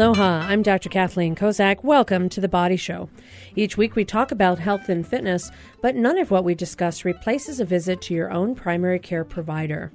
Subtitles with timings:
[0.00, 0.88] Aloha, I'm Dr.
[0.88, 1.82] Kathleen Kozak.
[1.82, 3.10] Welcome to The Body Show.
[3.56, 5.50] Each week we talk about health and fitness,
[5.82, 9.90] but none of what we discuss replaces a visit to your own primary care provider.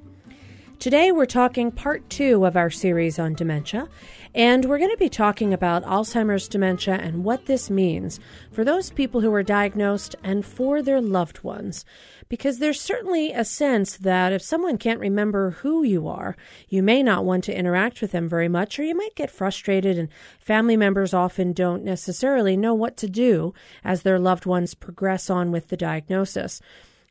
[0.77, 3.87] Today we're talking part two of our series on dementia,
[4.35, 8.19] and we're going to be talking about Alzheimer's dementia and what this means
[8.51, 11.85] for those people who are diagnosed and for their loved ones.
[12.29, 16.35] Because there's certainly a sense that if someone can't remember who you are,
[16.67, 19.99] you may not want to interact with them very much, or you might get frustrated,
[19.99, 20.09] and
[20.39, 23.53] family members often don't necessarily know what to do
[23.83, 26.59] as their loved ones progress on with the diagnosis.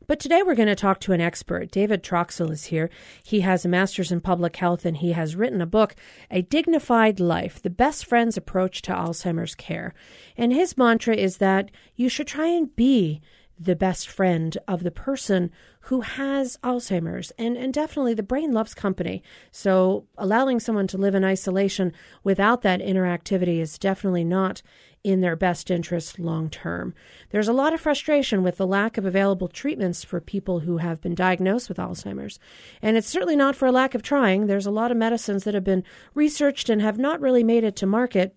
[0.05, 1.71] But today we're going to talk to an expert.
[1.71, 2.89] David Troxel is here.
[3.23, 5.95] He has a master's in public health and he has written a book,
[6.29, 9.93] A Dignified Life The Best Friend's Approach to Alzheimer's Care.
[10.35, 13.21] And his mantra is that you should try and be
[13.57, 17.31] the best friend of the person who has Alzheimer's.
[17.37, 19.23] And, and definitely the brain loves company.
[19.51, 24.61] So allowing someone to live in isolation without that interactivity is definitely not
[25.03, 26.93] in their best interest long term.
[27.31, 31.01] There's a lot of frustration with the lack of available treatments for people who have
[31.01, 32.39] been diagnosed with Alzheimer's.
[32.81, 34.47] And it's certainly not for a lack of trying.
[34.47, 37.75] There's a lot of medicines that have been researched and have not really made it
[37.77, 38.35] to market.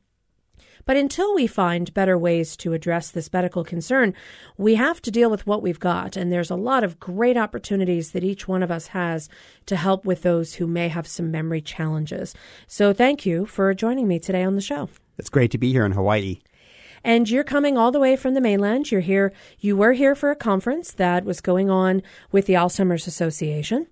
[0.84, 4.14] But until we find better ways to address this medical concern,
[4.56, 6.16] we have to deal with what we've got.
[6.16, 9.28] And there's a lot of great opportunities that each one of us has
[9.66, 12.34] to help with those who may have some memory challenges.
[12.68, 14.88] So thank you for joining me today on the show.
[15.18, 16.38] It's great to be here in Hawaii.
[17.06, 18.90] And you're coming all the way from the mainland.
[18.90, 23.06] You're here, you were here for a conference that was going on with the Alzheimer's
[23.06, 23.86] Association.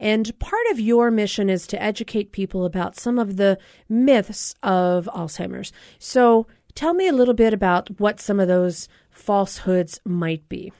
[0.00, 5.08] And part of your mission is to educate people about some of the myths of
[5.14, 5.72] Alzheimer's.
[6.00, 10.72] So tell me a little bit about what some of those falsehoods might be.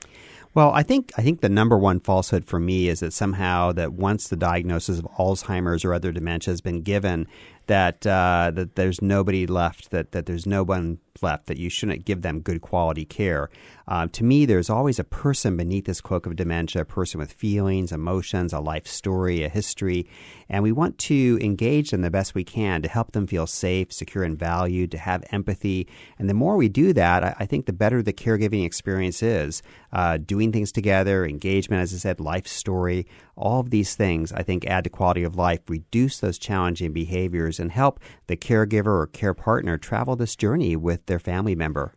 [0.55, 3.93] Well, I think I think the number one falsehood for me is that somehow that
[3.93, 7.29] once the diagnosis of Alzheimer's or other dementia has been given,
[7.67, 12.05] that uh, that there's nobody left, that that there's no one left, that you shouldn't
[12.05, 13.51] give them good quality care.
[13.87, 17.33] Uh, to me, there's always a person beneath this cloak of dementia, a person with
[17.33, 20.07] feelings, emotions, a life story, a history,
[20.51, 23.93] and we want to engage them the best we can to help them feel safe,
[23.93, 25.87] secure, and valued, to have empathy.
[26.19, 29.63] And the more we do that, I, I think the better the caregiving experience is.
[29.91, 34.43] Uh, doing things together, engagement, as I said, life story, all of these things, I
[34.43, 39.07] think, add to quality of life, reduce those challenging behaviors, and help the caregiver or
[39.07, 41.93] care partner travel this journey with their family member.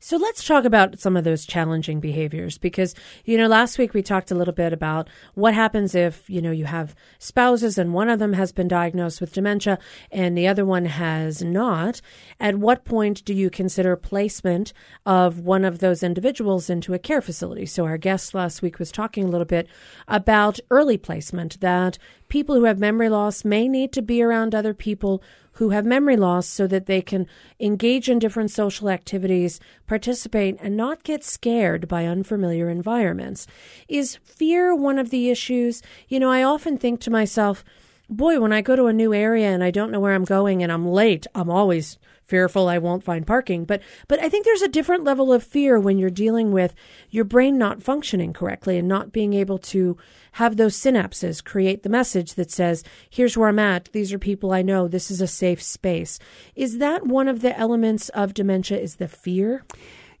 [0.00, 2.94] So let's talk about some of those challenging behaviors because,
[3.24, 6.52] you know, last week we talked a little bit about what happens if, you know,
[6.52, 9.76] you have spouses and one of them has been diagnosed with dementia
[10.12, 12.00] and the other one has not.
[12.38, 14.72] At what point do you consider placement
[15.04, 17.66] of one of those individuals into a care facility?
[17.66, 19.66] So our guest last week was talking a little bit
[20.06, 24.74] about early placement that people who have memory loss may need to be around other
[24.74, 25.22] people
[25.58, 27.26] who have memory loss so that they can
[27.58, 29.58] engage in different social activities,
[29.88, 33.44] participate, and not get scared by unfamiliar environments.
[33.88, 35.82] Is fear one of the issues?
[36.06, 37.64] You know, I often think to myself,
[38.08, 40.62] boy, when I go to a new area and I don't know where I'm going
[40.62, 41.98] and I'm late, I'm always
[42.28, 43.64] fearful I won't find parking.
[43.64, 46.74] But but I think there's a different level of fear when you're dealing with
[47.10, 49.96] your brain not functioning correctly and not being able to
[50.32, 54.52] have those synapses create the message that says, here's where I'm at, these are people
[54.52, 56.18] I know, this is a safe space.
[56.54, 59.64] Is that one of the elements of dementia is the fear?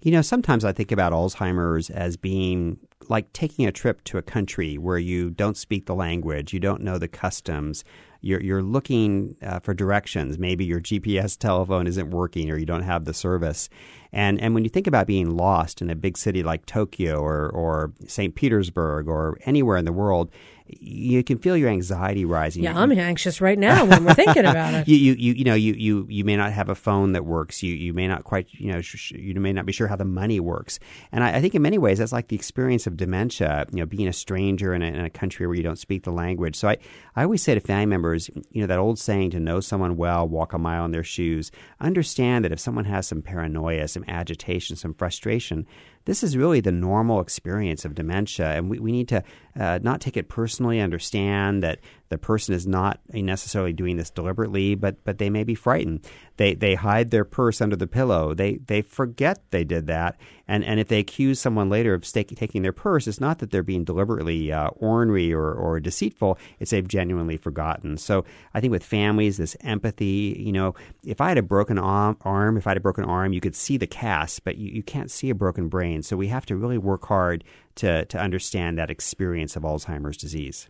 [0.00, 4.22] You know, sometimes I think about Alzheimer's as being like taking a trip to a
[4.22, 7.84] country where you don't speak the language, you don't know the customs,
[8.20, 10.38] you're, you're looking uh, for directions.
[10.38, 13.68] Maybe your GPS telephone isn't working or you don't have the service.
[14.12, 17.48] And, and when you think about being lost in a big city like Tokyo or,
[17.50, 18.34] or St.
[18.34, 20.30] Petersburg or anywhere in the world,
[20.68, 22.62] you can feel your anxiety rising.
[22.62, 24.78] Yeah, I'm anxious right now when we're thinking about it.
[24.88, 27.62] You, you, you, you know, you, you, you may not have a phone that works.
[27.62, 30.04] You, you may not quite, you know, sh- you may not be sure how the
[30.04, 30.78] money works.
[31.12, 33.66] And I, I, think in many ways that's like the experience of dementia.
[33.70, 36.12] You know, being a stranger in a, in a country where you don't speak the
[36.12, 36.56] language.
[36.56, 36.78] So I,
[37.16, 40.26] I always say to family members, you know, that old saying to know someone well,
[40.26, 41.50] walk a mile in their shoes.
[41.80, 45.66] Understand that if someone has some paranoia, some agitation, some frustration,
[46.08, 49.22] this is really the normal experience of dementia, and we, we need to
[49.58, 54.74] uh, not take it personally, understand that the person is not necessarily doing this deliberately,
[54.74, 56.06] but but they may be frightened.
[56.36, 58.34] They they hide their purse under the pillow.
[58.34, 60.16] They they forget they did that,
[60.46, 63.50] and and if they accuse someone later of stake, taking their purse, it's not that
[63.50, 66.38] they're being deliberately uh, ornery or or deceitful.
[66.60, 67.98] It's they've genuinely forgotten.
[67.98, 68.24] So
[68.54, 70.36] I think with families, this empathy.
[70.38, 70.74] You know,
[71.04, 73.76] if I had a broken arm, if I had a broken arm, you could see
[73.76, 76.02] the cast, but you, you can't see a broken brain.
[76.02, 77.44] So we have to really work hard
[77.78, 80.68] to to understand that experience of Alzheimer's disease.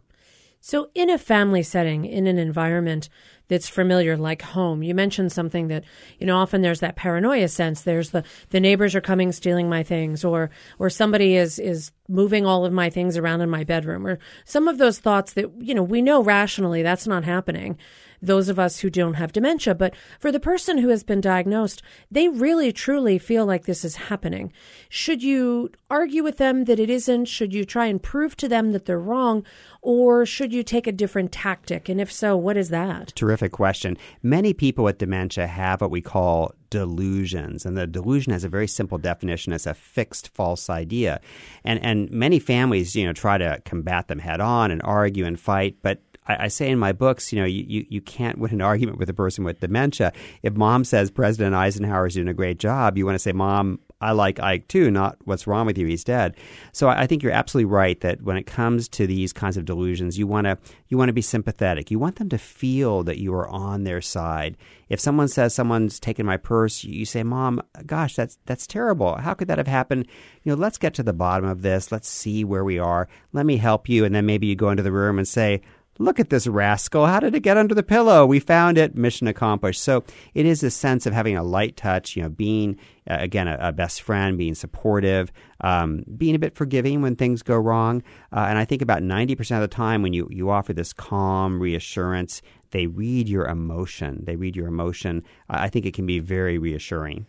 [0.61, 3.09] So, in a family setting, in an environment
[3.47, 5.85] that's familiar, like home, you mentioned something that
[6.19, 7.83] you know often there's that paranoia sense.
[7.83, 12.45] There's the the neighbors are coming, stealing my things, or or somebody is is moving
[12.45, 15.75] all of my things around in my bedroom, or some of those thoughts that you
[15.75, 17.79] know we know rationally that's not happening
[18.21, 19.75] those of us who don't have dementia.
[19.75, 23.97] But for the person who has been diagnosed, they really truly feel like this is
[23.97, 24.53] happening.
[24.89, 27.27] Should you argue with them that it isn't?
[27.27, 29.45] Should you try and prove to them that they're wrong?
[29.83, 31.89] Or should you take a different tactic?
[31.89, 33.09] And if so, what is that?
[33.15, 33.97] Terrific question.
[34.23, 37.65] Many people with dementia have what we call delusions.
[37.65, 41.21] And the delusion has a very simple definition as a fixed false idea.
[41.65, 45.39] And and many families, you know, try to combat them head on and argue and
[45.39, 48.53] fight, but I, I, say in my books, you know, you, you, you can't win
[48.53, 50.13] an argument with a person with dementia.
[50.43, 53.81] If mom says President Eisenhower is doing a great job, you want to say, Mom,
[54.01, 56.37] I like Ike too, not what's wrong with you, he's dead.
[56.73, 59.65] So I, I think you're absolutely right that when it comes to these kinds of
[59.65, 61.91] delusions, you want to you want to be sympathetic.
[61.91, 64.57] You want them to feel that you are on their side.
[64.89, 69.17] If someone says someone's taken my purse, you say, "Mom, gosh, that's that's terrible.
[69.17, 70.07] How could that have happened?
[70.45, 71.91] You know, let's get to the bottom of this.
[71.91, 73.09] Let's see where we are.
[73.33, 75.61] Let me help you." And then maybe you go into the room and say,
[76.01, 77.07] Look at this rascal.
[77.07, 78.25] How did it get under the pillow?
[78.25, 78.95] We found it.
[78.95, 79.83] Mission accomplished.
[79.83, 82.79] So it is a sense of having a light touch, you know, being,
[83.11, 87.43] uh, again, a, a, best friend, being supportive, um, being a bit forgiving when things
[87.43, 88.05] go wrong.
[88.33, 91.61] Uh, and I think about 90% of the time when you, you offer this calm
[91.61, 94.23] reassurance, they read your emotion.
[94.25, 95.25] They read your emotion.
[95.51, 97.27] I think it can be very reassuring.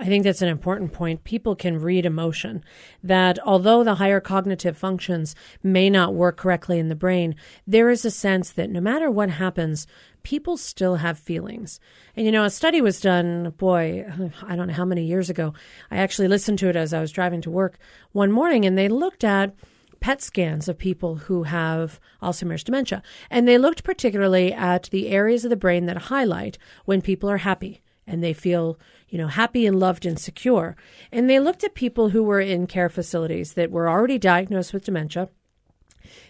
[0.00, 1.24] I think that's an important point.
[1.24, 2.62] People can read emotion.
[3.02, 7.34] That although the higher cognitive functions may not work correctly in the brain,
[7.66, 9.88] there is a sense that no matter what happens,
[10.22, 11.80] people still have feelings.
[12.14, 14.06] And you know, a study was done, boy,
[14.46, 15.52] I don't know how many years ago.
[15.90, 17.76] I actually listened to it as I was driving to work
[18.12, 19.54] one morning, and they looked at
[19.98, 23.02] PET scans of people who have Alzheimer's dementia.
[23.30, 27.38] And they looked particularly at the areas of the brain that highlight when people are
[27.38, 28.78] happy and they feel
[29.08, 30.76] you know, happy and loved and secure.
[31.10, 34.84] And they looked at people who were in care facilities that were already diagnosed with
[34.84, 35.30] dementia.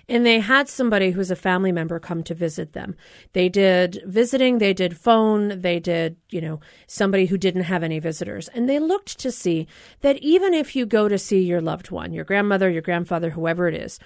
[0.08, 2.96] And they had somebody who was a family member come to visit them.
[3.32, 7.98] They did visiting, they did phone, they did, you know, somebody who didn't have any
[7.98, 8.48] visitors.
[8.48, 9.66] And they looked to see
[10.00, 13.68] that even if you go to see your loved one, your grandmother, your grandfather, whoever
[13.68, 13.98] it is,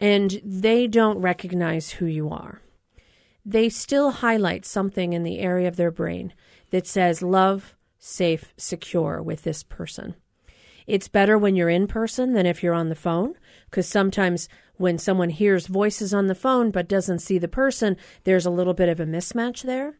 [0.00, 2.60] and they don't recognize who you are,
[3.44, 6.34] they still highlight something in the area of their brain
[6.70, 10.14] that says love, safe, secure with this person.
[10.86, 13.34] It's better when you're in person than if you're on the phone,
[13.70, 18.46] because sometimes when someone hears voices on the phone but doesn't see the person, there's
[18.46, 19.98] a little bit of a mismatch there.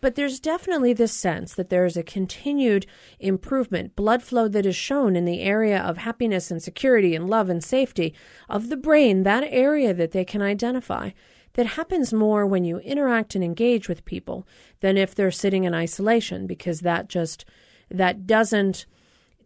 [0.00, 2.86] But there's definitely this sense that there is a continued
[3.20, 7.48] improvement, blood flow that is shown in the area of happiness and security and love
[7.48, 8.12] and safety
[8.48, 11.10] of the brain, that area that they can identify
[11.54, 14.46] that happens more when you interact and engage with people
[14.80, 17.44] than if they're sitting in isolation because that just
[17.90, 18.86] that doesn't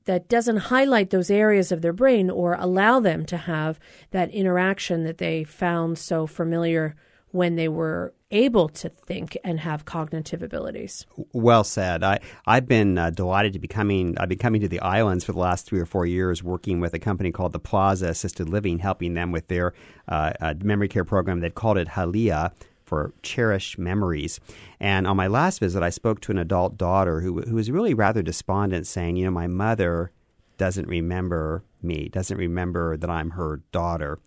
[0.04, 3.78] that doesn't highlight those areas of their brain or allow them to have
[4.12, 6.94] that interaction that they found so familiar
[7.32, 11.06] when they were able to think and have cognitive abilities.
[11.32, 12.02] Well said.
[12.02, 14.16] I I've been uh, delighted to be coming.
[14.18, 16.92] I've been coming to the islands for the last three or four years, working with
[16.94, 19.74] a company called the Plaza Assisted Living, helping them with their
[20.08, 21.40] uh, uh, memory care program.
[21.40, 22.52] They've called it Halia
[22.84, 24.38] for cherished memories.
[24.78, 27.94] And on my last visit, I spoke to an adult daughter who who was really
[27.94, 30.12] rather despondent, saying, "You know, my mother."
[30.58, 34.18] Doesn't remember me, doesn't remember that I'm her daughter.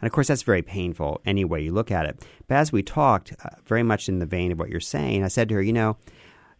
[0.00, 2.24] And of course, that's very painful any way you look at it.
[2.46, 5.28] But as we talked, uh, very much in the vein of what you're saying, I
[5.28, 5.96] said to her, you know,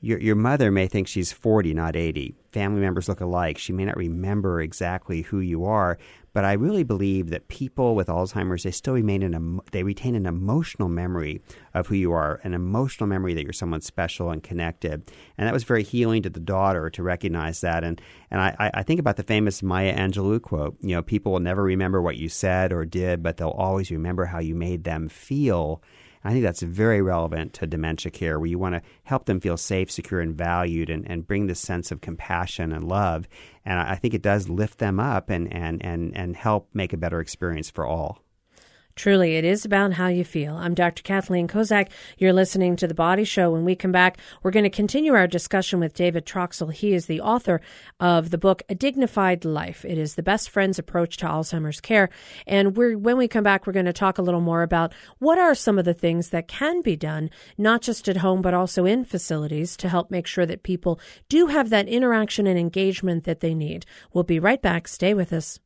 [0.00, 2.34] your, your mother may think she's 40, not 80.
[2.52, 3.58] Family members look alike.
[3.58, 5.98] She may not remember exactly who you are,
[6.38, 10.24] but I really believe that people with Alzheimer's they still remain an they retain an
[10.24, 11.42] emotional memory
[11.74, 15.10] of who you are, an emotional memory that you're someone special and connected.
[15.36, 17.82] And that was very healing to the daughter to recognize that.
[17.82, 20.76] And and I, I think about the famous Maya Angelou quote.
[20.80, 24.26] You know, people will never remember what you said or did, but they'll always remember
[24.26, 25.82] how you made them feel.
[26.24, 29.56] I think that's very relevant to dementia care, where you want to help them feel
[29.56, 33.28] safe, secure, and valued, and, and bring this sense of compassion and love.
[33.64, 36.98] And I think it does lift them up and, and, and, and help make a
[36.98, 38.22] better experience for all.
[38.98, 40.56] Truly, it is about how you feel.
[40.56, 41.04] I'm Dr.
[41.04, 41.88] Kathleen Kozak.
[42.18, 43.52] You're listening to The Body Show.
[43.52, 46.72] When we come back, we're going to continue our discussion with David Troxel.
[46.72, 47.60] He is the author
[48.00, 49.84] of the book A Dignified Life.
[49.84, 52.10] It is the best friend's approach to Alzheimer's care.
[52.44, 55.54] And when we come back, we're going to talk a little more about what are
[55.54, 59.04] some of the things that can be done, not just at home, but also in
[59.04, 63.54] facilities to help make sure that people do have that interaction and engagement that they
[63.54, 63.86] need.
[64.12, 64.88] We'll be right back.
[64.88, 65.60] Stay with us.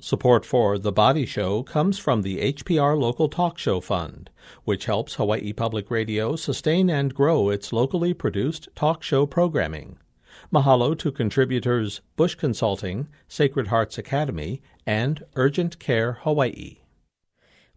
[0.00, 4.30] Support for The Body Show comes from the HPR Local Talk Show Fund,
[4.62, 9.98] which helps Hawaii Public Radio sustain and grow its locally produced talk show programming.
[10.52, 16.76] Mahalo to contributors Bush Consulting, Sacred Hearts Academy, and Urgent Care Hawaii.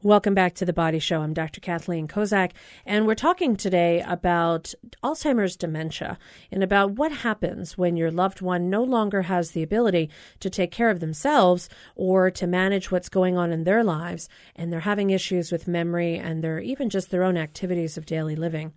[0.04, 1.22] Welcome back to the Body Show.
[1.22, 1.62] I'm Dr.
[1.62, 2.54] Kathleen Kozak,
[2.88, 6.18] and we're talking today about Alzheimer's dementia
[6.52, 10.72] and about what happens when your loved one no longer has the ability to take
[10.72, 15.12] care of themselves or to manage what's going on in their lives, and they're having
[15.12, 18.74] issues with memory and they're even just their own activities of daily living.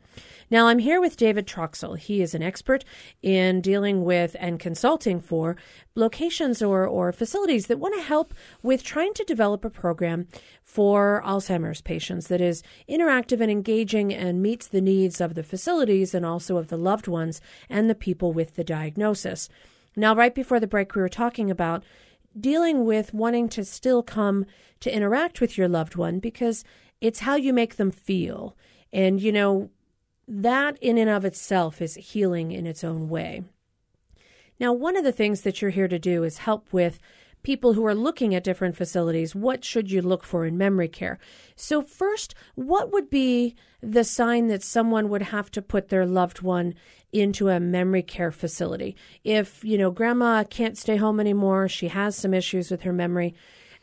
[0.51, 1.99] Now, I'm here with David Troxel.
[1.99, 2.85] He is an expert
[3.23, 5.57] in dealing with and consulting for
[5.95, 10.29] locations or, or facilities that want to help with trying to develop a program
[10.63, 16.15] for Alzheimer's patients that is interactive and engaging and meets the needs of the facilities
[16.15, 19.49] and also of the loved ones and the people with the diagnosis.
[19.97, 21.85] Now, right before the break, we were talking about
[22.39, 24.45] dealing with wanting to still come
[24.81, 26.65] to interact with your loved one because
[27.01, 28.57] it's how you make them feel.
[28.93, 29.71] And, you know,
[30.27, 33.43] that in and of itself is healing in its own way.
[34.59, 36.99] Now, one of the things that you're here to do is help with
[37.43, 39.35] people who are looking at different facilities.
[39.35, 41.19] What should you look for in memory care?
[41.57, 46.41] So, first, what would be the sign that someone would have to put their loved
[46.41, 46.75] one
[47.13, 48.97] into a memory care facility?
[49.23, 53.35] If, you know, grandma can't stay home anymore, she has some issues with her memory,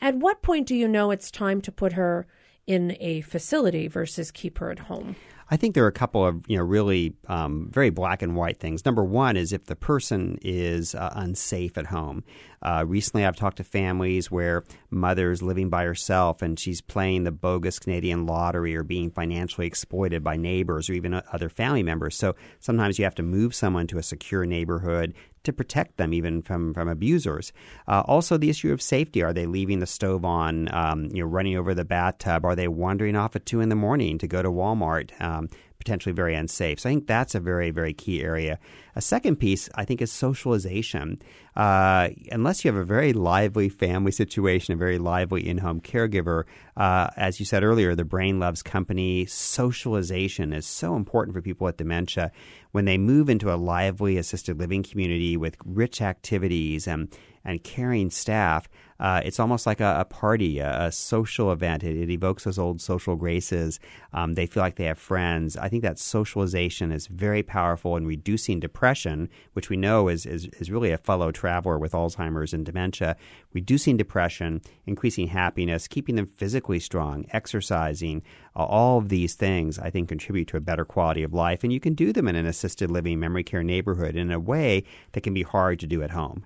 [0.01, 2.25] at what point do you know it's time to put her
[2.65, 5.15] in a facility versus keep her at home?
[5.51, 8.57] I think there are a couple of you know really um, very black and white
[8.57, 8.85] things.
[8.85, 12.23] Number one is if the person is uh, unsafe at home.
[12.61, 17.31] Uh, recently, I've talked to families where mother's living by herself and she's playing the
[17.31, 22.15] bogus Canadian lottery or being financially exploited by neighbors or even other family members.
[22.15, 25.13] So sometimes you have to move someone to a secure neighborhood
[25.43, 27.51] to protect them even from, from abusers.
[27.87, 29.23] Uh, also, the issue of safety.
[29.23, 32.45] Are they leaving the stove on, um, you know, running over the bathtub?
[32.45, 35.19] Are they wandering off at 2 in the morning to go to Walmart?
[35.19, 35.49] Um,
[35.81, 36.79] potentially very unsafe.
[36.79, 38.59] So I think that's a very, very key area.
[38.95, 41.19] A second piece, I think, is socialization.
[41.55, 46.43] Uh, unless you have a very lively family situation, a very lively in home caregiver,
[46.77, 49.25] uh, as you said earlier, the brain loves company.
[49.25, 52.31] Socialization is so important for people with dementia.
[52.73, 57.11] When they move into a lively assisted living community with rich activities and,
[57.43, 58.69] and caring staff,
[59.01, 61.83] uh, it's almost like a, a party, a, a, social event.
[61.83, 63.79] It, it, evokes those old social graces.
[64.13, 65.57] Um, they feel like they have friends.
[65.57, 70.45] I think that socialization is very powerful in reducing depression, which we know is, is,
[70.59, 73.15] is really a fellow traveler with Alzheimer's and dementia.
[73.53, 78.21] Reducing depression, increasing happiness, keeping them physically strong, exercising,
[78.55, 81.63] all of these things I think contribute to a better quality of life.
[81.63, 84.83] And you can do them in an assisted living memory care neighborhood in a way
[85.13, 86.45] that can be hard to do at home.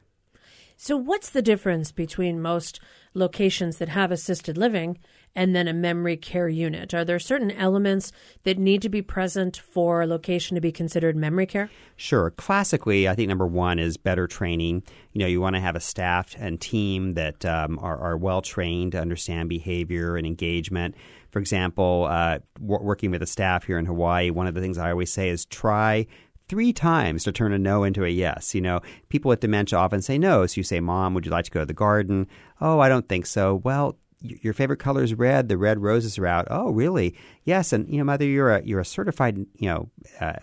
[0.78, 2.80] So, what's the difference between most
[3.14, 4.98] locations that have assisted living
[5.34, 6.94] and then a memory care unit?
[6.94, 8.12] Are there certain elements
[8.44, 11.70] that need to be present for a location to be considered memory care?
[11.96, 12.32] Sure.
[12.32, 14.84] Classically, I think number one is better training.
[15.14, 18.42] You know, you want to have a staff and team that um, are, are well
[18.42, 20.96] trained to understand behavior and engagement.
[21.32, 24.78] For example, uh, w- working with a staff here in Hawaii, one of the things
[24.78, 26.08] I always say is try
[26.48, 28.54] three times to turn a no into a yes.
[28.56, 30.46] You know, people with dementia often say no.
[30.46, 32.28] So you say, Mom, would you like to go to the garden?
[32.62, 33.62] Oh, I don't think so.
[33.64, 35.50] Well, your favorite color is red.
[35.50, 36.48] The red roses are out.
[36.50, 37.16] Oh, really?
[37.46, 37.72] Yes.
[37.74, 40.34] And you know, mother, you're a you're a certified you know uh,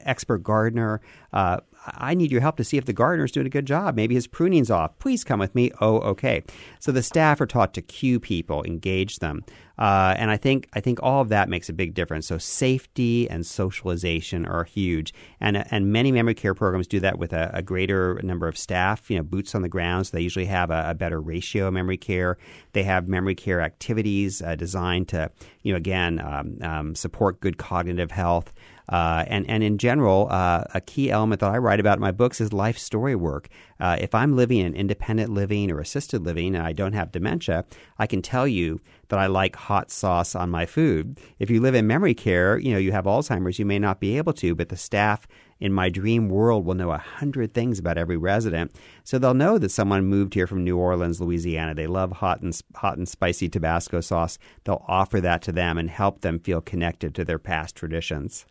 [0.00, 1.00] expert gardener.
[1.32, 3.94] Uh, I need your help to see if the gardener's doing a good job.
[3.94, 4.98] Maybe his pruning's off.
[4.98, 5.70] Please come with me.
[5.80, 6.42] Oh, okay.
[6.80, 9.44] So the staff are taught to cue people, engage them,
[9.78, 12.26] uh, and I think I think all of that makes a big difference.
[12.26, 17.32] So safety and socialization are huge, and and many memory care programs do that with
[17.32, 19.10] a, a greater number of staff.
[19.10, 20.06] You know, boots on the ground.
[20.06, 22.38] So they usually have a, a better ratio of memory care.
[22.72, 25.30] They have memory care activities uh, designed to
[25.62, 28.52] you know again um, um, support good cognitive health.
[28.88, 32.12] Uh, and, and in general, uh, a key element that I write about in my
[32.12, 33.48] books is life story work.
[33.80, 37.64] Uh, if I'm living in independent living or assisted living and I don't have dementia,
[37.98, 41.18] I can tell you that I like hot sauce on my food.
[41.38, 44.16] If you live in memory care, you know, you have Alzheimer's, you may not be
[44.16, 45.26] able to, but the staff
[45.60, 48.74] in my dream world will know a hundred things about every resident.
[49.04, 51.74] So they'll know that someone moved here from New Orleans, Louisiana.
[51.74, 54.38] They love hot and hot and spicy Tabasco sauce.
[54.64, 58.44] They'll offer that to them and help them feel connected to their past traditions.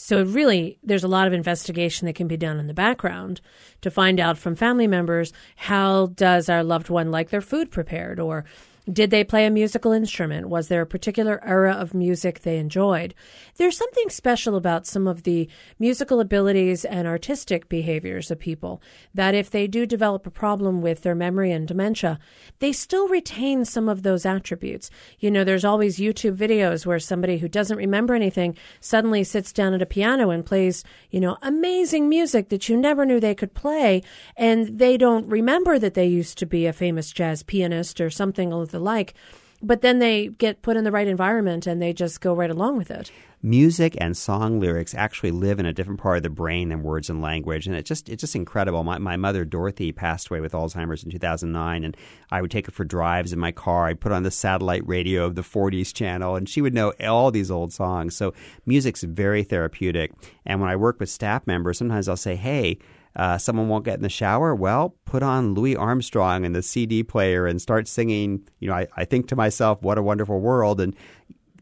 [0.00, 3.40] So, really, there's a lot of investigation that can be done in the background
[3.80, 8.20] to find out from family members how does our loved one like their food prepared,
[8.20, 8.44] or
[8.90, 10.48] Did they play a musical instrument?
[10.48, 13.14] Was there a particular era of music they enjoyed?
[13.56, 15.46] There's something special about some of the
[15.78, 18.80] musical abilities and artistic behaviors of people
[19.12, 22.18] that if they do develop a problem with their memory and dementia,
[22.60, 24.90] they still retain some of those attributes.
[25.18, 29.74] You know, there's always YouTube videos where somebody who doesn't remember anything suddenly sits down
[29.74, 33.52] at a piano and plays, you know, amazing music that you never knew they could
[33.52, 34.02] play,
[34.34, 38.50] and they don't remember that they used to be a famous jazz pianist or something
[38.78, 39.14] the like.
[39.60, 42.76] But then they get put in the right environment and they just go right along
[42.76, 43.10] with it.
[43.42, 47.08] Music and song lyrics actually live in a different part of the brain than words
[47.08, 48.82] and language, and it's just it's just incredible.
[48.82, 51.96] My my mother Dorothy passed away with Alzheimer's in 2009, and
[52.32, 53.86] I would take her for drives in my car.
[53.86, 57.30] I'd put on the satellite radio of the 40s channel, and she would know all
[57.30, 58.16] these old songs.
[58.16, 58.34] So
[58.66, 60.10] music's very therapeutic.
[60.44, 62.78] And when I work with staff members, sometimes I'll say, "Hey."
[63.18, 67.02] Uh, someone won't get in the shower, well, put on Louis Armstrong and the CD
[67.02, 68.48] player and start singing.
[68.60, 70.80] You know, I, I think to myself, what a wonderful world.
[70.80, 70.94] And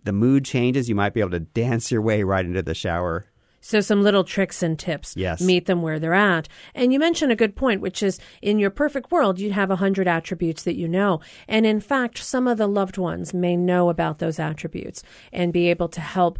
[0.04, 0.88] the mood changes.
[0.88, 3.26] You might be able to dance your way right into the shower.
[3.66, 5.16] So, some little tricks and tips.
[5.16, 5.40] Yes.
[5.40, 6.46] Meet them where they're at.
[6.72, 10.06] And you mentioned a good point, which is in your perfect world, you'd have 100
[10.06, 11.20] attributes that you know.
[11.48, 15.68] And in fact, some of the loved ones may know about those attributes and be
[15.68, 16.38] able to help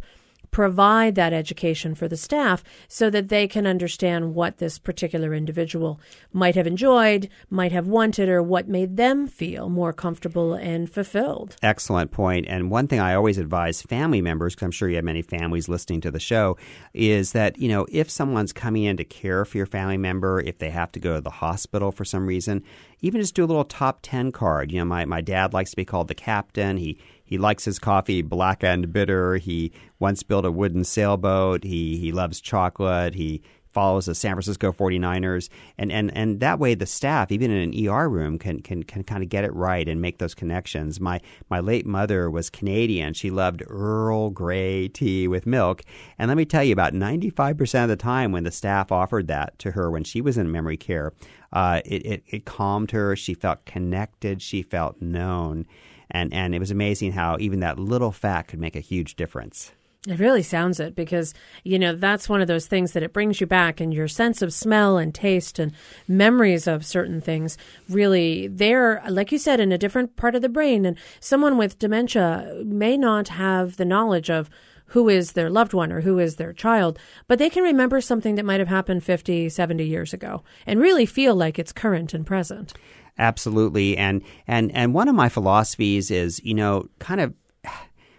[0.51, 5.99] provide that education for the staff so that they can understand what this particular individual
[6.33, 11.55] might have enjoyed, might have wanted, or what made them feel more comfortable and fulfilled.
[11.61, 12.45] Excellent point.
[12.47, 15.69] And one thing I always advise family members, because I'm sure you have many families
[15.69, 16.57] listening to the show,
[16.93, 20.57] is that, you know, if someone's coming in to care for your family member, if
[20.57, 22.63] they have to go to the hospital for some reason,
[23.01, 24.71] even just do a little top 10 card.
[24.71, 26.77] You know, my, my dad likes to be called the captain.
[26.77, 29.35] He he likes his coffee black and bitter.
[29.35, 31.63] He once built a wooden sailboat.
[31.63, 33.13] He he loves chocolate.
[33.13, 33.43] He
[33.77, 37.87] follows the San Francisco 49ers and, and, and that way the staff even in an
[37.87, 40.99] ER room can, can, can kind of get it right and make those connections.
[40.99, 43.13] My my late mother was Canadian.
[43.13, 45.83] She loved Earl Grey tea with milk.
[46.17, 49.59] And let me tell you about 95% of the time when the staff offered that
[49.59, 51.13] to her when she was in memory care,
[51.53, 53.15] uh, it, it, it calmed her.
[53.15, 54.41] She felt connected.
[54.41, 55.67] She felt known
[56.11, 59.71] and and it was amazing how even that little fact could make a huge difference.
[60.07, 61.33] It really sounds it because,
[61.65, 64.41] you know, that's one of those things that it brings you back and your sense
[64.41, 65.73] of smell and taste and
[66.07, 67.57] memories of certain things
[67.89, 70.85] really, they're, like you said, in a different part of the brain.
[70.85, 74.49] And someone with dementia may not have the knowledge of
[74.91, 78.35] who is their loved one or who is their child, but they can remember something
[78.35, 82.25] that might have happened 50, 70 years ago and really feel like it's current and
[82.25, 82.73] present.
[83.19, 87.33] Absolutely, and and and one of my philosophies is you know kind of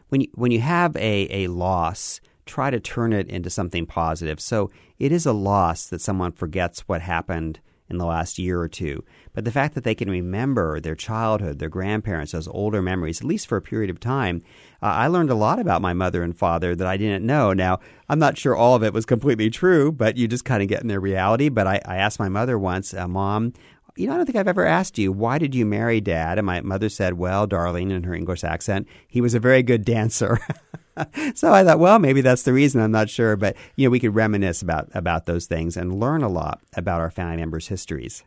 [0.08, 4.40] when you when you have a, a loss, try to turn it into something positive.
[4.40, 8.68] So it is a loss that someone forgets what happened in the last year or
[8.68, 9.02] two.
[9.32, 13.26] But the fact that they can remember their childhood, their grandparents, those older memories, at
[13.26, 14.42] least for a period of time,
[14.82, 17.52] uh, I learned a lot about my mother and father that I didn't know.
[17.52, 20.68] Now, I'm not sure all of it was completely true, but you just kind of
[20.68, 21.48] get in their reality.
[21.48, 23.54] But I, I asked my mother once, uh, Mom,
[23.98, 26.38] you know, I don't think I've ever asked you, why did you marry dad?
[26.38, 29.84] And my mother said, well, darling, in her English accent, he was a very good
[29.84, 30.38] dancer.
[31.34, 32.80] so I thought, well, maybe that's the reason.
[32.80, 33.36] I'm not sure.
[33.36, 37.00] But, you know, we could reminisce about, about those things and learn a lot about
[37.00, 38.22] our family members' histories.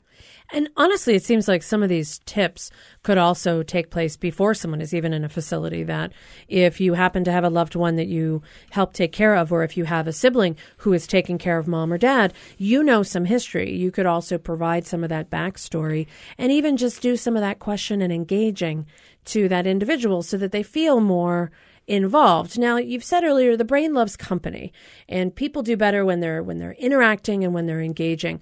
[0.51, 2.71] And honestly, it seems like some of these tips
[3.03, 5.83] could also take place before someone is even in a facility.
[5.83, 6.11] That
[6.47, 9.63] if you happen to have a loved one that you help take care of, or
[9.63, 13.03] if you have a sibling who is taking care of mom or dad, you know
[13.03, 13.73] some history.
[13.73, 16.07] You could also provide some of that backstory
[16.37, 18.85] and even just do some of that question and engaging
[19.25, 21.51] to that individual so that they feel more
[21.87, 22.57] involved.
[22.57, 24.71] Now, you've said earlier the brain loves company
[25.09, 28.39] and people do better when they're when they're interacting and when they're engaging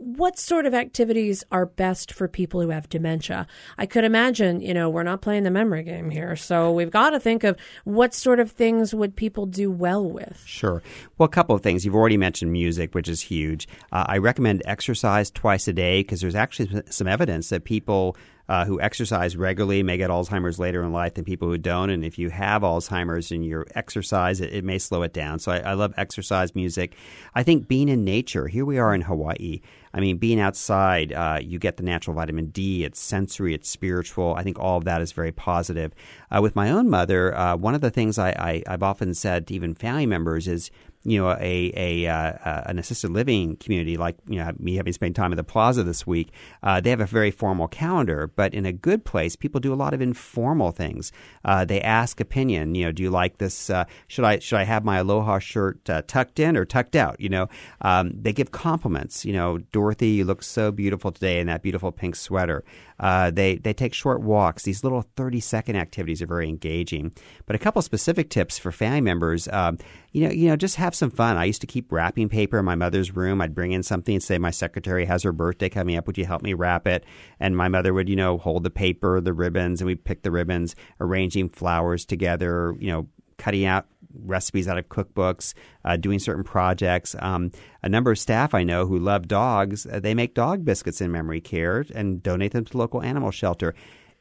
[0.00, 3.46] what sort of activities are best for people who have dementia?
[3.76, 6.36] I could imagine, you know, we're not playing the memory game here.
[6.36, 10.42] So we've got to think of what sort of things would people do well with.
[10.46, 10.82] Sure.
[11.18, 11.84] Well, a couple of things.
[11.84, 13.68] You've already mentioned music, which is huge.
[13.92, 18.16] Uh, I recommend exercise twice a day because there's actually some evidence that people
[18.50, 21.88] uh, who exercise regularly may get Alzheimer's later in life than people who don't.
[21.88, 25.38] And if you have Alzheimer's and you exercise, it, it may slow it down.
[25.38, 26.96] So I, I love exercise music.
[27.32, 29.60] I think being in nature, here we are in Hawaii.
[29.94, 32.82] I mean, being outside, uh, you get the natural vitamin D.
[32.82, 34.34] It's sensory, it's spiritual.
[34.34, 35.92] I think all of that is very positive.
[36.28, 39.46] Uh, with my own mother, uh, one of the things I, I, I've often said
[39.46, 40.72] to even family members is
[41.04, 45.16] you know, a, a uh, an assisted living community like you know me having spent
[45.16, 46.30] time at the Plaza this week,
[46.62, 48.26] uh, they have a very formal calendar.
[48.26, 51.10] But in a good place, people do a lot of informal things.
[51.44, 52.74] Uh, they ask opinion.
[52.74, 53.70] You know, do you like this?
[53.70, 57.18] Uh, should I should I have my aloha shirt uh, tucked in or tucked out?
[57.18, 57.48] You know,
[57.80, 59.24] um, they give compliments.
[59.24, 62.62] You know, Dorothy, you look so beautiful today in that beautiful pink sweater.
[63.00, 64.62] Uh, they they take short walks.
[64.62, 67.12] These little thirty second activities are very engaging.
[67.46, 69.48] But a couple specific tips for family members.
[69.48, 69.78] Um,
[70.12, 71.36] you know, you know, just have some fun.
[71.36, 73.40] I used to keep wrapping paper in my mother's room.
[73.40, 76.06] I'd bring in something and say, "My secretary has her birthday coming up.
[76.06, 77.04] Would you help me wrap it?"
[77.40, 80.30] And my mother would, you know, hold the paper, the ribbons, and we'd pick the
[80.30, 82.76] ribbons, arranging flowers together.
[82.78, 83.08] You know,
[83.38, 87.16] cutting out recipes out of cookbooks, uh, doing certain projects.
[87.18, 91.00] Um, a number of staff I know who love dogs, uh, they make dog biscuits
[91.00, 93.74] in memory care and donate them to local animal shelter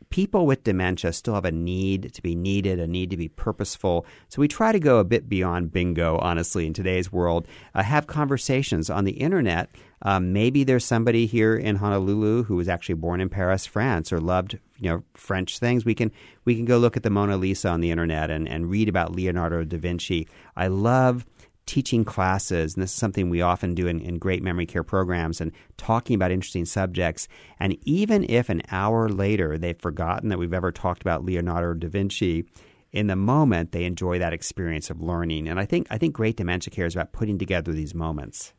[0.10, 4.06] people with dementia still have a need to be needed, a need to be purposeful.
[4.28, 7.48] So we try to go a bit beyond bingo, honestly, in today's world.
[7.76, 9.70] Uh, have conversations on the internet.
[10.02, 14.20] Um, maybe there's somebody here in Honolulu who was actually born in Paris, France, or
[14.20, 15.86] loved you know French things.
[15.86, 16.12] We can
[16.46, 19.16] we can go look at the Mona Lisa on the internet and, and read about
[19.16, 20.28] Leonardo da Vinci.
[20.56, 21.26] I love
[21.66, 25.40] teaching classes, and this is something we often do in, in great memory care programs,
[25.40, 27.28] and talking about interesting subjects.
[27.60, 31.88] And even if an hour later they've forgotten that we've ever talked about Leonardo da
[31.88, 32.46] Vinci,
[32.92, 35.48] in the moment they enjoy that experience of learning.
[35.48, 38.54] And I think I think great dementia care is about putting together these moments.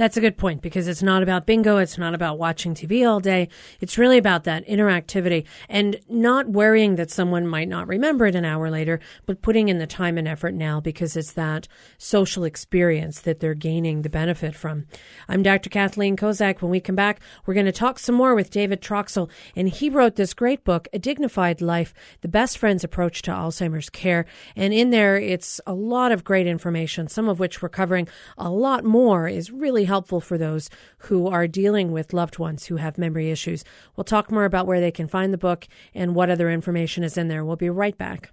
[0.00, 1.76] That's a good point because it's not about bingo.
[1.76, 3.50] It's not about watching TV all day.
[3.80, 8.46] It's really about that interactivity and not worrying that someone might not remember it an
[8.46, 13.20] hour later, but putting in the time and effort now because it's that social experience
[13.20, 14.86] that they're gaining the benefit from.
[15.28, 15.68] I'm Dr.
[15.68, 16.62] Kathleen Kozak.
[16.62, 19.90] When we come back, we're going to talk some more with David Troxel, and he
[19.90, 24.24] wrote this great book, A Dignified Life, The Best Friend's Approach to Alzheimer's Care.
[24.56, 28.08] And in there, it's a lot of great information, some of which we're covering.
[28.38, 30.70] A lot more is really helpful for those
[31.06, 33.64] who are dealing with loved ones who have memory issues.
[33.94, 37.18] We'll talk more about where they can find the book and what other information is
[37.18, 37.44] in there.
[37.44, 38.32] We'll be right back.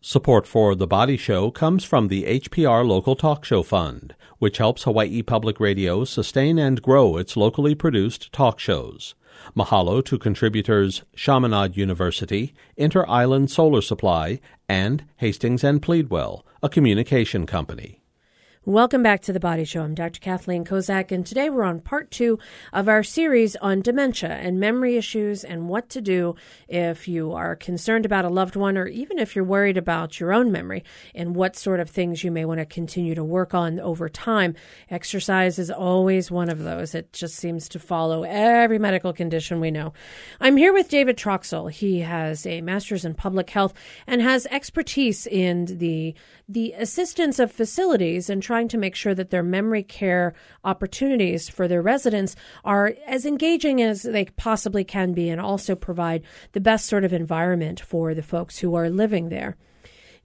[0.00, 4.84] Support for The Body Show comes from the HPR Local Talk Show Fund, which helps
[4.84, 9.16] Hawaii Public Radio sustain and grow its locally produced talk shows.
[9.56, 17.44] Mahalo to contributors Chaminade University, Inter Island Solar Supply, and Hastings and Pleadwell, a communication
[17.44, 18.05] company.
[18.68, 19.84] Welcome back to the Body Show.
[19.84, 20.18] I'm Dr.
[20.18, 22.40] Kathleen Kozak, and today we're on part two
[22.72, 26.34] of our series on dementia and memory issues and what to do
[26.66, 30.32] if you are concerned about a loved one or even if you're worried about your
[30.32, 30.82] own memory
[31.14, 34.56] and what sort of things you may want to continue to work on over time.
[34.90, 36.92] Exercise is always one of those.
[36.92, 39.92] It just seems to follow every medical condition we know.
[40.40, 41.70] I'm here with David Troxel.
[41.70, 43.74] He has a master's in public health
[44.08, 46.16] and has expertise in the
[46.48, 50.32] the assistance of facilities and trying to make sure that their memory care
[50.64, 56.22] opportunities for their residents are as engaging as they possibly can be and also provide
[56.52, 59.56] the best sort of environment for the folks who are living there.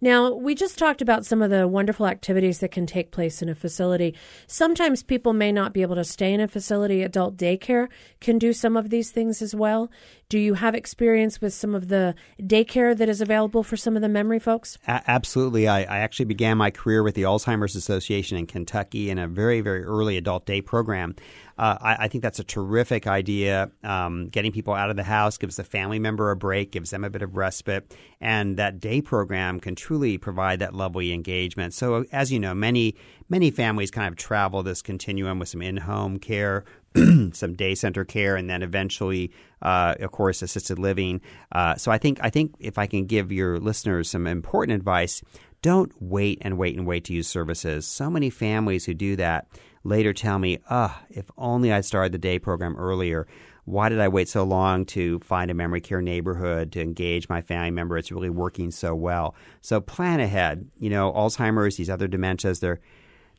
[0.03, 3.49] Now, we just talked about some of the wonderful activities that can take place in
[3.49, 4.15] a facility.
[4.47, 7.03] Sometimes people may not be able to stay in a facility.
[7.03, 7.87] Adult daycare
[8.19, 9.91] can do some of these things as well.
[10.27, 14.01] Do you have experience with some of the daycare that is available for some of
[14.01, 14.79] the memory folks?
[14.87, 15.67] A- absolutely.
[15.67, 19.61] I, I, actually began my career with the Alzheimer's Association in Kentucky in a very,
[19.61, 21.15] very early adult day program.
[21.62, 23.69] Uh, I, I, think that's a terrific idea.
[23.84, 27.04] Um, getting people out of the house gives the family member a break, gives them
[27.04, 31.76] a bit of respite, and that day program can truly provide that lovely engagement.
[31.76, 32.95] So, as you know, many
[33.30, 36.65] many families kind of travel this continuum with some in-home care
[37.32, 41.21] some day center care, and then eventually, uh, of course, assisted living.
[41.52, 45.21] Uh, so I think I think if I can give your listeners some important advice,
[45.62, 47.86] don't wait and wait and wait to use services.
[47.86, 49.47] So many families who do that
[49.84, 53.28] later tell me, "Ah, if only I started the day program earlier."
[53.65, 57.41] Why did I wait so long to find a memory care neighborhood to engage my
[57.41, 57.96] family member?
[57.96, 59.36] It's really working so well.
[59.62, 60.67] So plan ahead.
[60.80, 62.80] You know, Alzheimer's, these other dementias, they're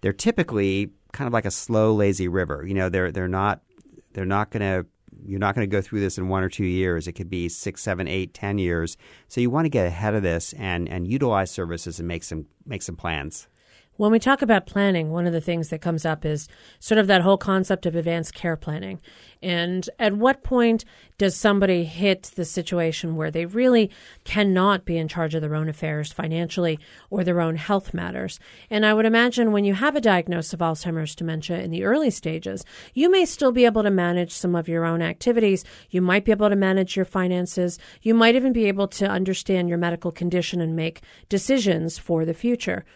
[0.01, 2.65] they're typically kind of like a slow, lazy river.
[2.67, 3.63] You know, they're they're not
[4.13, 4.87] they're not going to
[5.25, 7.07] you're not going to go through this in one or two years.
[7.07, 8.97] It could be six, seven, eight, ten years.
[9.29, 12.47] So you want to get ahead of this and and utilize services and make some
[12.67, 13.49] make some plans.
[13.99, 16.49] When we talk about planning, one of the things that comes up is
[16.81, 19.03] sort of that whole concept of advanced care planning.
[19.43, 20.87] And at what point
[21.19, 23.91] does somebody hit the situation where they really
[24.25, 26.79] cannot be in charge of their own affairs financially
[27.11, 28.41] or their own health matters?
[28.71, 32.11] And I would imagine when you have a diagnosis of Alzheimer's dementia in the early
[32.11, 35.67] stages, you may still be able to manage some of your own activities.
[35.91, 37.79] You might be able to manage your finances.
[38.01, 42.35] You might even be able to understand your medical condition and make decisions for the
[42.35, 42.87] future.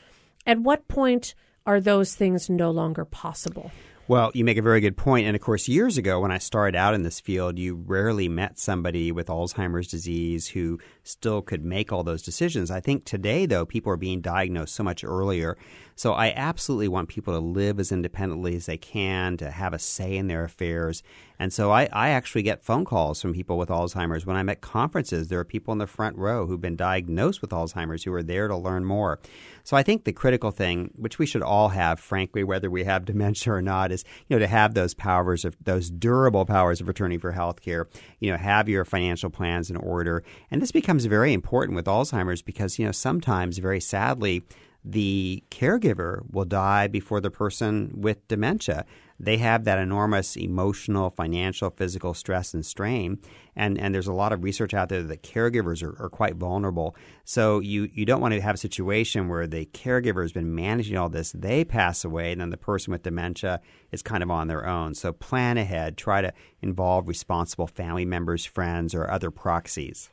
[0.47, 1.35] At what point
[1.67, 3.73] are those things no longer possible?
[4.09, 5.27] Well, you make a very good point.
[5.27, 8.57] And of course, years ago, when I started out in this field, you rarely met
[8.57, 12.71] somebody with Alzheimer's disease who still could make all those decisions.
[12.71, 15.59] I think today, though, people are being diagnosed so much earlier.
[15.97, 19.79] So I absolutely want people to live as independently as they can, to have a
[19.81, 21.03] say in their affairs.
[21.38, 24.25] And so I, I actually get phone calls from people with Alzheimer's.
[24.25, 27.51] When I'm at conferences, there are people in the front row who've been diagnosed with
[27.51, 29.20] Alzheimer's who are there to learn more.
[29.64, 33.05] So I think the critical thing, which we should all have, frankly, whether we have
[33.07, 36.88] dementia or not, is you know to have those powers of those durable powers of
[36.88, 37.87] attorney for healthcare.
[38.20, 42.42] You know, have your financial plans in order, and this becomes very important with Alzheimer's
[42.42, 44.44] because you know sometimes, very sadly,
[44.85, 48.87] the caregiver will die before the person with dementia.
[49.18, 53.18] They have that enormous emotional, financial, physical stress and strain.
[53.55, 56.94] And, and there's a lot of research out there that caregivers are, are quite vulnerable.
[57.24, 60.96] So you, you don't want to have a situation where the caregiver has been managing
[60.96, 64.48] all this, they pass away, and then the person with dementia is kind of on
[64.48, 64.94] their own.
[64.94, 70.11] So plan ahead, try to involve responsible family members, friends, or other proxies.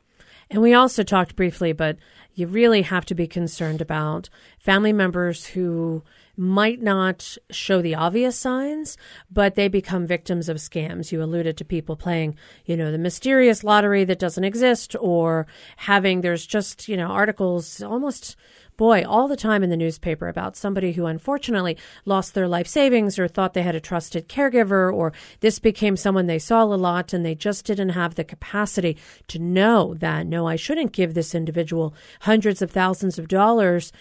[0.50, 1.96] And we also talked briefly, but
[2.34, 4.28] you really have to be concerned about
[4.58, 6.02] family members who
[6.36, 8.96] might not show the obvious signs,
[9.30, 11.12] but they become victims of scams.
[11.12, 16.20] You alluded to people playing, you know, the mysterious lottery that doesn't exist or having,
[16.20, 18.36] there's just, you know, articles almost
[18.76, 23.18] boy, all the time in the newspaper about somebody who unfortunately lost their life savings
[23.18, 27.12] or thought they had a trusted caregiver or this became someone they saw a lot
[27.12, 28.96] and they just didn't have the capacity
[29.28, 33.92] to know that, no, I shouldn't give this individual hundreds of thousands of dollars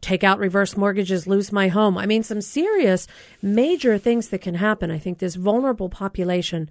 [0.00, 1.98] take out reverse mortgages, lose my home.
[1.98, 3.06] I mean, some serious,
[3.42, 4.90] major things that can happen.
[4.90, 6.70] I think this vulnerable population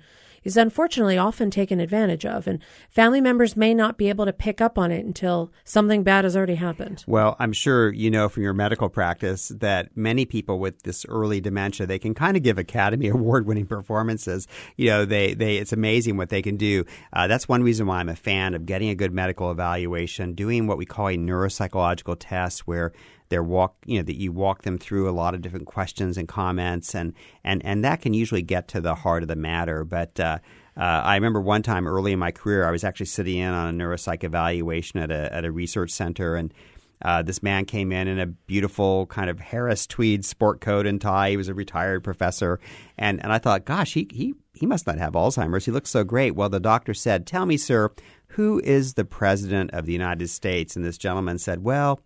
[0.50, 2.60] is unfortunately often taken advantage of, and
[2.90, 6.36] family members may not be able to pick up on it until something bad has
[6.36, 7.04] already happened.
[7.08, 11.40] Well, I'm sure you know from your medical practice that many people with this early
[11.40, 14.48] dementia, they can kind of give Academy Award winning performances.
[14.76, 16.84] You know, they, they it's amazing what they can do.
[17.14, 20.66] Uh, that's one reason why I'm a fan of getting a good medical evaluation, doing
[20.66, 22.92] what we call a neuropsychological test where
[23.30, 26.28] they're walk you know that you walk them through a lot of different questions and
[26.28, 27.14] comments and
[27.44, 30.38] and and that can usually get to the heart of the matter but uh,
[30.80, 33.68] uh, I remember one time early in my career, I was actually sitting in on
[33.68, 36.54] a neuropsych evaluation at a, at a research center, and
[37.02, 41.02] uh, this man came in in a beautiful kind of Harris tweed sport coat and
[41.02, 41.32] tie.
[41.32, 42.62] He was a retired professor,
[42.98, 45.66] and and I thought, gosh, he he he must not have Alzheimer's.
[45.66, 46.34] He looks so great.
[46.34, 47.92] Well, the doctor said, "Tell me, sir,
[48.28, 52.00] who is the president of the United States?" And this gentleman said, "Well."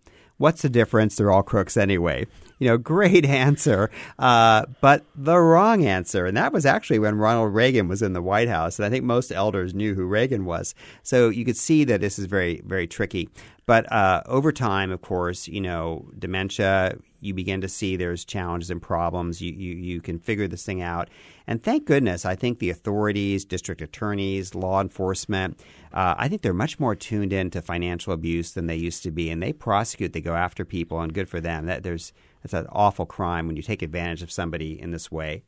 [0.44, 1.16] What's the difference?
[1.16, 2.26] They're all crooks anyway.
[2.64, 6.24] You know, great answer, uh, but the wrong answer.
[6.24, 8.78] And that was actually when Ronald Reagan was in the White House.
[8.78, 10.74] And I think most elders knew who Reagan was.
[11.02, 13.28] So you could see that this is very, very tricky.
[13.66, 18.70] But uh, over time, of course, you know, dementia, you begin to see there's challenges
[18.70, 19.42] and problems.
[19.42, 21.10] You, you, you can figure this thing out.
[21.46, 25.60] And thank goodness, I think the authorities, district attorneys, law enforcement,
[25.92, 29.10] uh, I think they're much more tuned in to financial abuse than they used to
[29.10, 29.28] be.
[29.30, 31.66] And they prosecute, they go after people, and good for them.
[31.66, 32.12] That, there's,
[32.44, 35.44] that's an awful crime when you take advantage of somebody in this way.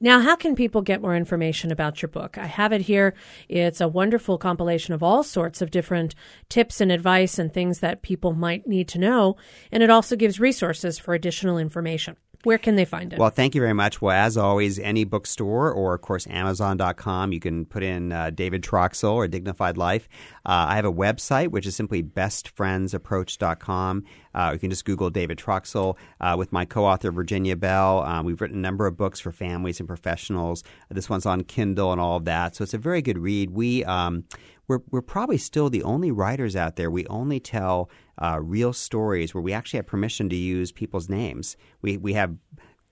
[0.00, 2.36] Now, how can people get more information about your book?
[2.36, 3.14] I have it here.
[3.48, 6.16] It's a wonderful compilation of all sorts of different
[6.48, 9.36] tips and advice and things that people might need to know.
[9.70, 12.16] And it also gives resources for additional information.
[12.44, 13.20] Where can they find it?
[13.20, 14.02] Well, thank you very much.
[14.02, 18.62] Well, as always, any bookstore or, of course, Amazon.com, you can put in uh, David
[18.62, 20.08] Troxel or Dignified Life.
[20.44, 24.04] Uh, I have a website, which is simply bestfriendsapproach.com.
[24.34, 25.96] Uh, you can just Google David Troxel.
[26.20, 29.32] Uh, with my co author, Virginia Bell, um, we've written a number of books for
[29.32, 30.62] families and professionals.
[30.90, 32.56] This one's on Kindle and all of that.
[32.56, 33.50] So it's a very good read.
[33.50, 34.24] We, um,
[34.68, 36.90] we're, we're probably still the only writers out there.
[36.90, 41.56] We only tell uh, real stories where we actually have permission to use people's names.
[41.80, 42.36] We, we have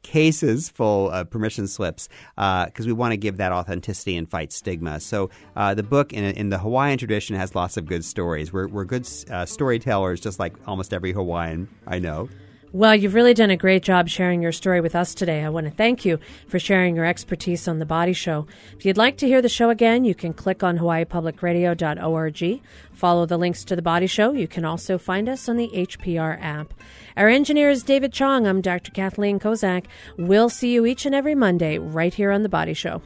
[0.02, 4.52] cases full of permission slips because uh, we want to give that authenticity and fight
[4.52, 5.00] stigma.
[5.00, 8.52] So uh, the book in, in, the Hawaiian tradition has lots of good stories.
[8.52, 12.28] We're, we're good uh, storytellers, just like almost every Hawaiian I know.
[12.72, 15.42] Well, you've really done a great job sharing your story with us today.
[15.42, 18.46] I want to thank you for sharing your expertise on The Body Show.
[18.78, 23.38] If you'd like to hear the show again, you can click on hawaiipublicradio.org, follow the
[23.38, 24.34] links to The Body Show.
[24.34, 26.72] You can also find us on the HPR app.
[27.16, 28.46] Our engineer is David Chong.
[28.46, 28.92] I'm Dr.
[28.92, 29.86] Kathleen Kozak.
[30.16, 33.02] We'll see you each and every Monday right here on The Body Show.